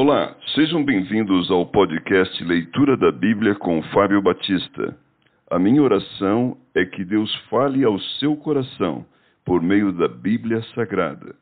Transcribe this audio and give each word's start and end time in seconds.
Olá, 0.00 0.36
sejam 0.54 0.84
bem-vindos 0.84 1.50
ao 1.50 1.66
podcast 1.66 2.44
Leitura 2.44 2.96
da 2.96 3.10
Bíblia 3.10 3.56
com 3.56 3.82
Fábio 3.92 4.22
Batista. 4.22 4.96
A 5.50 5.58
minha 5.58 5.82
oração 5.82 6.56
é 6.72 6.84
que 6.84 7.04
Deus 7.04 7.34
fale 7.50 7.82
ao 7.82 7.98
seu 8.20 8.36
coração 8.36 9.04
por 9.44 9.60
meio 9.60 9.90
da 9.90 10.06
Bíblia 10.06 10.62
Sagrada. 10.72 11.34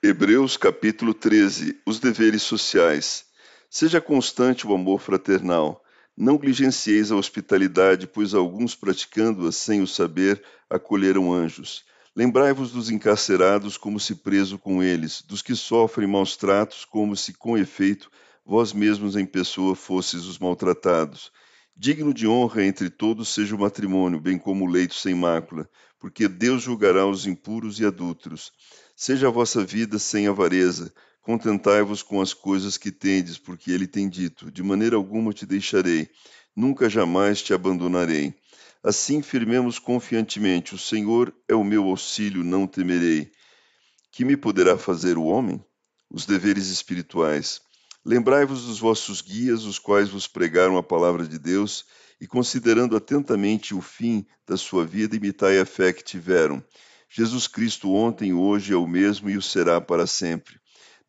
Hebreus 0.00 0.56
capítulo 0.56 1.12
13 1.12 1.80
Os 1.84 1.98
deveres 1.98 2.42
sociais. 2.42 3.31
Seja 3.74 4.02
constante 4.02 4.66
o 4.66 4.74
amor 4.74 5.00
fraternal. 5.00 5.82
Não 6.14 6.34
negligencieis 6.34 7.10
a 7.10 7.16
hospitalidade, 7.16 8.06
pois 8.06 8.34
alguns 8.34 8.74
praticando-a 8.74 9.50
sem 9.50 9.80
o 9.80 9.86
saber 9.86 10.44
acolheram 10.68 11.32
anjos. 11.32 11.82
Lembrai-vos 12.14 12.70
dos 12.70 12.90
encarcerados 12.90 13.78
como 13.78 13.98
se 13.98 14.16
preso 14.16 14.58
com 14.58 14.82
eles, 14.82 15.22
dos 15.22 15.40
que 15.40 15.56
sofrem 15.56 16.06
maus 16.06 16.36
tratos 16.36 16.84
como 16.84 17.16
se 17.16 17.32
com 17.32 17.56
efeito 17.56 18.10
vós 18.44 18.74
mesmos 18.74 19.16
em 19.16 19.24
pessoa 19.24 19.74
fosses 19.74 20.26
os 20.26 20.38
maltratados. 20.38 21.32
Digno 21.74 22.12
de 22.12 22.28
honra 22.28 22.66
entre 22.66 22.90
todos 22.90 23.30
seja 23.30 23.56
o 23.56 23.58
matrimônio, 23.58 24.20
bem 24.20 24.36
como 24.36 24.66
o 24.66 24.70
leito 24.70 24.94
sem 24.94 25.14
mácula, 25.14 25.66
porque 25.98 26.28
Deus 26.28 26.62
julgará 26.62 27.06
os 27.06 27.26
impuros 27.26 27.80
e 27.80 27.86
adúlteros. 27.86 28.52
Seja 28.94 29.28
a 29.28 29.30
vossa 29.30 29.64
vida 29.64 29.98
sem 29.98 30.26
avareza, 30.26 30.92
Contentai-vos 31.22 32.02
com 32.02 32.20
as 32.20 32.34
coisas 32.34 32.76
que 32.76 32.90
tendes, 32.90 33.38
porque 33.38 33.70
ele 33.70 33.86
tem 33.86 34.08
dito: 34.08 34.50
De 34.50 34.60
maneira 34.60 34.96
alguma 34.96 35.32
te 35.32 35.46
deixarei, 35.46 36.10
nunca 36.54 36.90
jamais 36.90 37.40
te 37.40 37.54
abandonarei. 37.54 38.34
Assim 38.82 39.22
firmemos 39.22 39.78
confiantemente: 39.78 40.74
O 40.74 40.78
Senhor 40.78 41.32
é 41.46 41.54
o 41.54 41.62
meu 41.62 41.84
auxílio, 41.84 42.42
não 42.42 42.66
temerei. 42.66 43.30
Que 44.10 44.24
me 44.24 44.36
poderá 44.36 44.76
fazer 44.76 45.16
o 45.16 45.22
homem? 45.22 45.64
Os 46.10 46.26
deveres 46.26 46.66
espirituais. 46.66 47.60
Lembrai-vos 48.04 48.66
dos 48.66 48.80
vossos 48.80 49.20
guias, 49.20 49.62
os 49.62 49.78
quais 49.78 50.08
vos 50.08 50.26
pregaram 50.26 50.76
a 50.76 50.82
palavra 50.82 51.24
de 51.24 51.38
Deus, 51.38 51.84
e 52.20 52.26
considerando 52.26 52.96
atentamente 52.96 53.76
o 53.76 53.80
fim 53.80 54.26
da 54.44 54.56
sua 54.56 54.84
vida, 54.84 55.14
imitai 55.14 55.60
a 55.60 55.64
fé 55.64 55.92
que 55.92 56.02
tiveram. 56.02 56.62
Jesus 57.08 57.46
Cristo 57.46 57.92
ontem, 57.92 58.32
hoje 58.32 58.72
é 58.72 58.76
o 58.76 58.88
mesmo 58.88 59.30
e 59.30 59.36
o 59.36 59.42
será 59.42 59.80
para 59.80 60.04
sempre. 60.04 60.61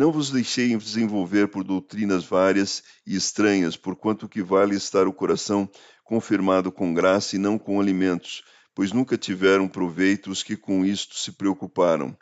Não 0.00 0.10
vos 0.10 0.30
deixei 0.30 0.74
desenvolver 0.78 1.48
por 1.48 1.62
doutrinas 1.62 2.24
várias 2.24 2.82
e 3.06 3.14
estranhas, 3.14 3.76
porquanto 3.76 4.26
que 4.26 4.42
vale 4.42 4.74
estar 4.74 5.06
o 5.06 5.12
coração 5.12 5.68
confirmado 6.02 6.72
com 6.72 6.94
graça 6.94 7.36
e 7.36 7.38
não 7.38 7.58
com 7.58 7.78
alimentos, 7.78 8.42
pois 8.74 8.92
nunca 8.92 9.18
tiveram 9.18 9.68
proveito 9.68 10.30
os 10.30 10.42
que 10.42 10.56
com 10.56 10.86
isto 10.86 11.18
se 11.18 11.32
preocuparam. 11.32 12.16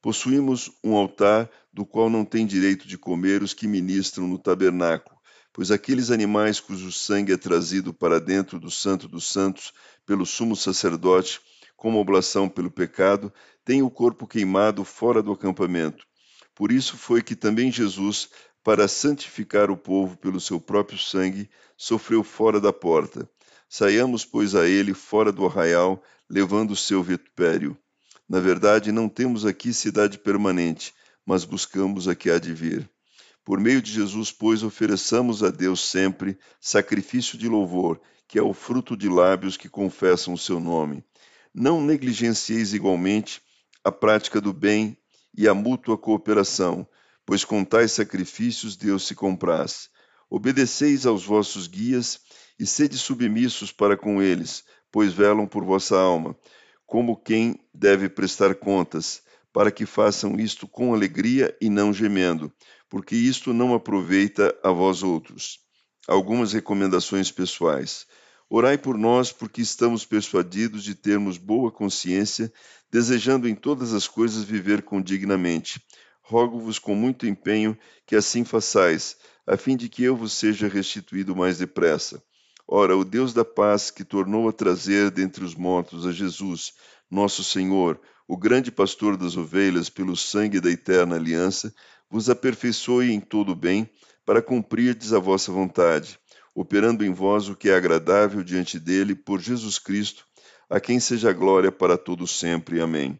Possuímos 0.00 0.70
um 0.82 0.96
altar 0.96 1.50
do 1.70 1.84
qual 1.84 2.08
não 2.08 2.24
tem 2.24 2.46
direito 2.46 2.88
de 2.88 2.96
comer 2.96 3.42
os 3.42 3.52
que 3.52 3.68
ministram 3.68 4.26
no 4.26 4.38
tabernáculo, 4.38 5.18
pois 5.52 5.70
aqueles 5.70 6.10
animais 6.10 6.60
cujo 6.60 6.90
sangue 6.90 7.34
é 7.34 7.36
trazido 7.36 7.92
para 7.92 8.18
dentro 8.18 8.58
do 8.58 8.70
Santo 8.70 9.06
dos 9.06 9.28
Santos 9.30 9.74
pelo 10.06 10.24
sumo 10.24 10.56
sacerdote, 10.56 11.42
como 11.76 12.00
oblação 12.00 12.48
pelo 12.48 12.70
pecado, 12.70 13.30
têm 13.66 13.82
o 13.82 13.90
corpo 13.90 14.26
queimado 14.26 14.82
fora 14.82 15.22
do 15.22 15.30
acampamento. 15.30 16.07
Por 16.58 16.72
isso 16.72 16.96
foi 16.96 17.22
que 17.22 17.36
também 17.36 17.70
Jesus, 17.70 18.30
para 18.64 18.88
santificar 18.88 19.70
o 19.70 19.76
povo 19.76 20.16
pelo 20.16 20.40
seu 20.40 20.60
próprio 20.60 20.98
sangue, 20.98 21.48
sofreu 21.76 22.24
fora 22.24 22.60
da 22.60 22.72
porta. 22.72 23.30
Saiamos, 23.68 24.24
pois, 24.24 24.56
a 24.56 24.66
ele 24.68 24.92
fora 24.92 25.30
do 25.30 25.46
arraial, 25.46 26.02
levando 26.28 26.72
o 26.72 26.76
seu 26.76 27.00
vitupério. 27.00 27.78
Na 28.28 28.40
verdade, 28.40 28.90
não 28.90 29.08
temos 29.08 29.46
aqui 29.46 29.72
cidade 29.72 30.18
permanente, 30.18 30.92
mas 31.24 31.44
buscamos 31.44 32.08
a 32.08 32.16
que 32.16 32.28
há 32.28 32.40
de 32.40 32.52
vir. 32.52 32.90
Por 33.44 33.60
meio 33.60 33.80
de 33.80 33.92
Jesus, 33.92 34.32
pois, 34.32 34.64
ofereçamos 34.64 35.44
a 35.44 35.50
Deus 35.50 35.78
sempre 35.88 36.36
sacrifício 36.60 37.38
de 37.38 37.46
louvor, 37.48 38.00
que 38.26 38.36
é 38.36 38.42
o 38.42 38.52
fruto 38.52 38.96
de 38.96 39.08
lábios 39.08 39.56
que 39.56 39.68
confessam 39.68 40.34
o 40.34 40.38
seu 40.38 40.58
nome. 40.58 41.04
Não 41.54 41.80
negligencieis 41.80 42.74
igualmente 42.74 43.40
a 43.84 43.92
prática 43.92 44.40
do 44.40 44.52
bem 44.52 44.98
e 45.36 45.48
a 45.48 45.54
mútua 45.54 45.96
cooperação, 45.96 46.86
pois 47.24 47.44
com 47.44 47.64
tais 47.64 47.92
sacrifícios 47.92 48.76
Deus 48.76 49.06
se 49.06 49.14
compraz. 49.14 49.88
Obedeceis 50.30 51.06
aos 51.06 51.24
vossos 51.24 51.66
guias 51.66 52.20
e 52.58 52.66
sede 52.66 52.98
submissos 52.98 53.72
para 53.72 53.96
com 53.96 54.22
eles, 54.22 54.64
pois 54.90 55.12
velam 55.12 55.46
por 55.46 55.64
vossa 55.64 55.98
alma, 55.98 56.36
como 56.86 57.16
quem 57.16 57.58
deve 57.72 58.08
prestar 58.08 58.54
contas, 58.54 59.22
para 59.52 59.70
que 59.70 59.86
façam 59.86 60.38
isto 60.38 60.66
com 60.66 60.94
alegria 60.94 61.56
e 61.60 61.68
não 61.68 61.92
gemendo, 61.92 62.52
porque 62.88 63.14
isto 63.14 63.52
não 63.52 63.74
aproveita 63.74 64.56
a 64.62 64.70
vós 64.70 65.02
outros. 65.02 65.58
Algumas 66.06 66.52
recomendações 66.52 67.30
pessoais. 67.30 68.06
Orai 68.50 68.78
por 68.78 68.96
nós, 68.96 69.30
porque 69.30 69.60
estamos 69.60 70.06
persuadidos 70.06 70.82
de 70.82 70.94
termos 70.94 71.36
boa 71.36 71.70
consciência, 71.70 72.50
desejando 72.90 73.46
em 73.46 73.54
todas 73.54 73.92
as 73.92 74.08
coisas 74.08 74.42
viver 74.42 74.80
condignamente. 74.80 75.82
Rogo-vos 76.22 76.78
com 76.78 76.94
muito 76.94 77.26
empenho 77.26 77.76
que 78.06 78.16
assim 78.16 78.44
façais, 78.44 79.18
a 79.46 79.58
fim 79.58 79.76
de 79.76 79.86
que 79.90 80.02
eu 80.02 80.16
vos 80.16 80.32
seja 80.32 80.66
restituído 80.66 81.36
mais 81.36 81.58
depressa. 81.58 82.22
Ora, 82.66 82.96
o 82.96 83.04
Deus 83.04 83.34
da 83.34 83.44
paz, 83.44 83.90
que 83.90 84.02
tornou 84.02 84.48
a 84.48 84.52
trazer 84.52 85.10
dentre 85.10 85.44
os 85.44 85.54
mortos 85.54 86.06
a 86.06 86.12
Jesus, 86.12 86.72
nosso 87.10 87.44
Senhor, 87.44 88.00
o 88.26 88.34
grande 88.34 88.72
pastor 88.72 89.18
das 89.18 89.36
ovelhas, 89.36 89.90
pelo 89.90 90.16
sangue 90.16 90.58
da 90.58 90.70
eterna 90.70 91.16
aliança, 91.16 91.74
vos 92.10 92.30
aperfeiçoe 92.30 93.12
em 93.12 93.20
todo 93.20 93.52
o 93.52 93.56
bem, 93.56 93.90
para 94.24 94.40
cumprirdes 94.40 95.12
a 95.12 95.18
vossa 95.18 95.52
vontade 95.52 96.18
operando 96.60 97.04
em 97.04 97.12
vós 97.12 97.48
o 97.48 97.54
que 97.54 97.70
é 97.70 97.76
agradável 97.76 98.42
diante 98.42 98.80
dele, 98.80 99.14
por 99.14 99.40
Jesus 99.40 99.78
Cristo, 99.78 100.26
a 100.68 100.80
quem 100.80 100.98
seja 100.98 101.32
glória 101.32 101.70
para 101.70 101.96
todos 101.96 102.32
sempre. 102.32 102.80
Amém. 102.80 103.16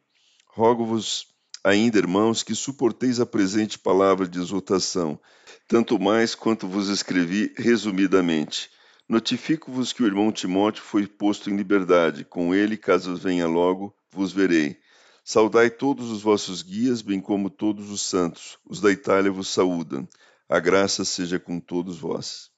Rogo-vos 0.49 1.25
ainda, 1.63 1.99
irmãos, 1.99 2.43
que 2.43 2.53
suporteis 2.53 3.21
a 3.21 3.27
presente 3.27 3.79
palavra 3.79 4.27
de 4.27 4.41
exortação, 4.41 5.21
tanto 5.69 6.01
mais 6.01 6.35
quanto 6.35 6.67
vos 6.67 6.89
escrevi 6.89 7.55
resumidamente. 7.57 8.71
Notifico-vos 9.09 9.93
que 9.93 10.03
o 10.03 10.07
irmão 10.07 10.33
Timóteo 10.33 10.83
foi 10.83 11.07
posto 11.07 11.49
em 11.49 11.57
liberdade, 11.57 12.25
com 12.25 12.53
ele, 12.53 12.77
caso 12.77 13.15
venha 13.15 13.47
logo, 13.47 13.95
vos 14.11 14.33
verei. 14.33 14.81
Saudai 15.23 15.71
todos 15.71 16.11
os 16.11 16.23
vossos 16.23 16.61
guias, 16.61 17.03
bem 17.03 17.21
como 17.21 17.51
todos 17.51 17.89
os 17.89 18.01
santos. 18.01 18.59
Os 18.69 18.81
da 18.81 18.91
Itália 18.91 19.31
vos 19.31 19.47
saúdam. 19.47 20.09
A 20.49 20.59
graça 20.59 21.05
seja 21.05 21.39
com 21.39 21.61
todos 21.61 22.01
vós. 22.01 22.51